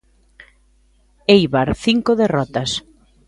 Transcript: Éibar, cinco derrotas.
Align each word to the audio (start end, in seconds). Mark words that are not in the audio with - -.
Éibar, 1.35 1.69
cinco 1.85 2.11
derrotas. 2.21 2.71